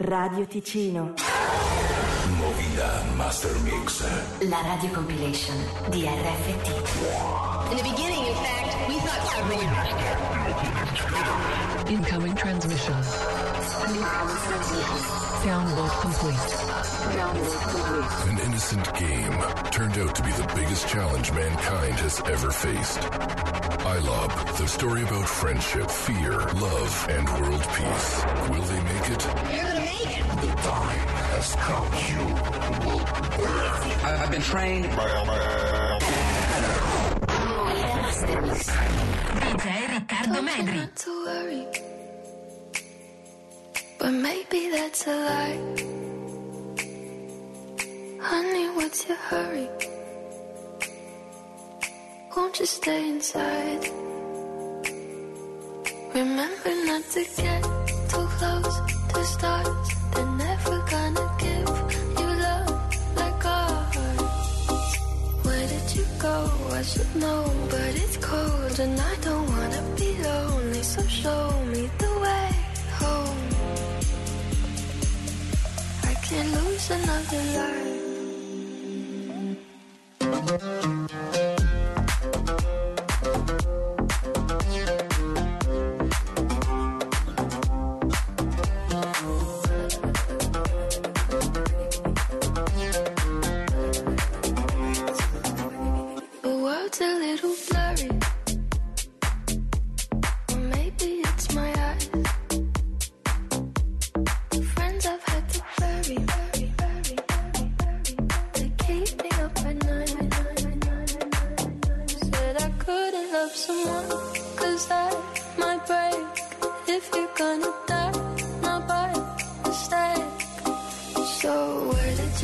[0.00, 1.14] Radio Ticino.
[2.38, 4.02] Movida Master Mix.
[4.48, 5.54] La radio compilation
[5.90, 6.68] di RFT.
[7.70, 9.68] In the beginning, in fact, we thought submarine.
[11.92, 12.94] Incoming transmission.
[15.44, 16.54] Download complete.
[18.30, 19.36] An innocent game
[19.70, 23.00] turned out to be the biggest challenge mankind has ever faced.
[23.80, 28.24] ILOB, the story about friendship, fear, love, and world peace.
[28.50, 29.24] Will they make it?
[29.52, 29.79] You're gonna make it.
[34.30, 34.84] I've been trained.
[34.84, 35.16] Movida
[38.00, 38.70] Master Mix.
[39.42, 40.76] DJ Riccardo Medri.
[40.76, 41.64] Not to worry,
[43.98, 45.58] but maybe that's a lie.
[48.22, 49.68] Honey, what's your hurry?
[52.36, 53.84] Won't you stay inside?
[56.14, 57.62] Remember not to get
[58.10, 58.76] too close
[59.12, 59.79] to stars.
[67.16, 70.82] Know, but it's cold and I don't wanna be lonely.
[70.82, 72.50] So show me the way
[73.00, 73.42] home.
[76.04, 77.42] I can't lose another
[80.78, 80.99] life.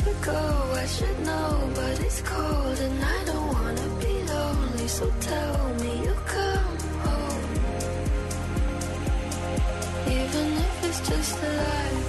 [0.09, 4.87] I should know, but it's cold and I don't wanna be lonely.
[4.87, 7.43] So tell me you'll come home,
[10.07, 12.06] even if it's just a lie.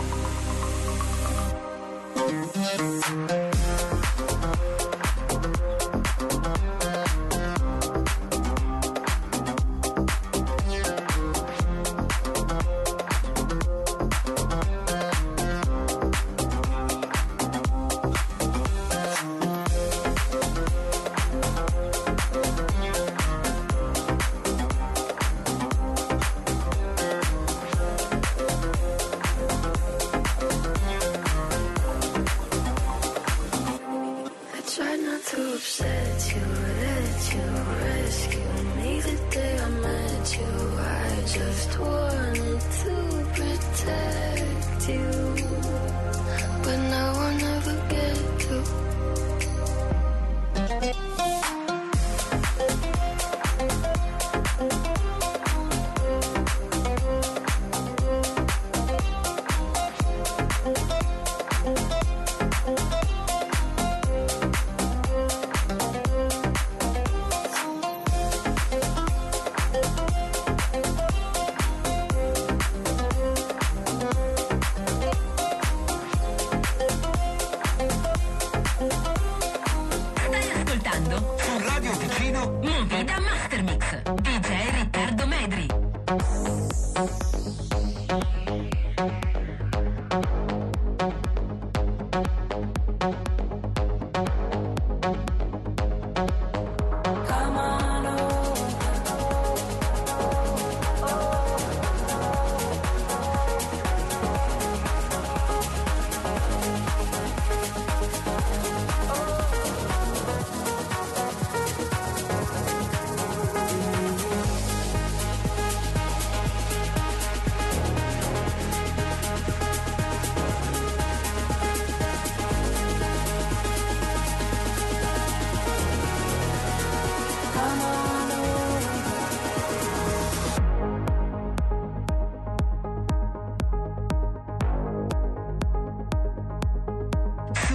[35.58, 36.46] Upset you,
[36.84, 37.46] let you
[37.82, 40.52] rescue me the day I met you.
[40.78, 42.94] I just wanted to
[43.36, 45.37] protect you,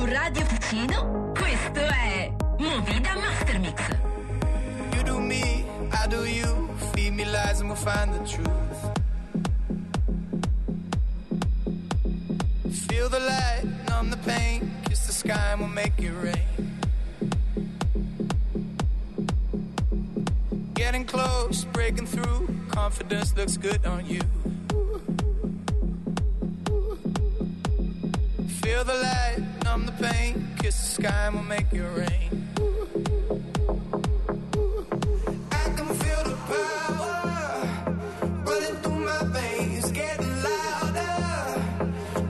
[0.03, 3.79] Su Radio Ticino, questo è Movida Master Mix.
[4.95, 5.63] You do me,
[5.93, 6.67] I do you.
[6.93, 8.91] Feed me lies and we'll find the truth.
[12.85, 14.69] Feel the light, numb the pain.
[14.83, 16.49] Kiss the sky and we'll make it rain.
[20.73, 22.49] Getting close, breaking through.
[22.67, 24.21] Confidence looks good on you.
[28.61, 32.29] Feel the light, numb the pain, kiss the sky and we'll make it rain.
[35.51, 37.13] I can feel the power
[38.49, 41.15] running through my veins, getting louder,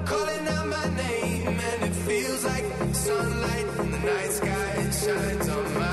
[0.05, 4.71] calling out my name, and it feels like sunlight in the night sky.
[4.85, 5.92] It shines on my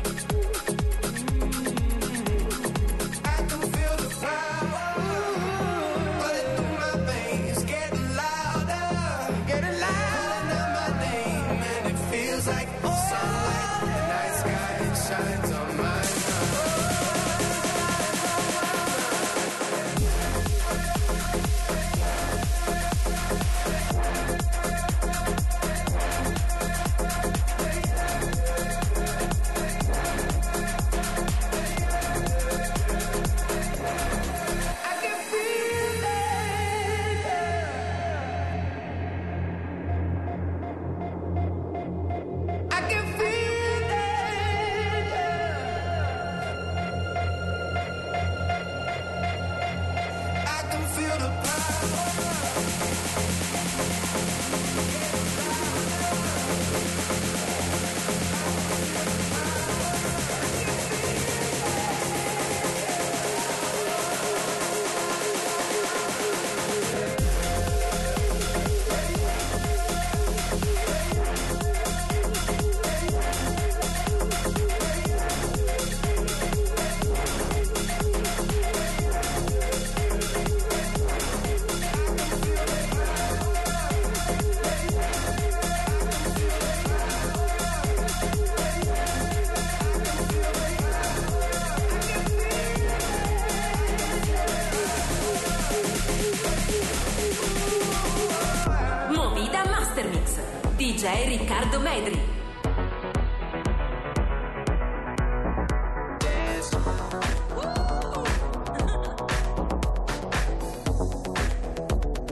[100.81, 102.40] DJ Riccardo Medri.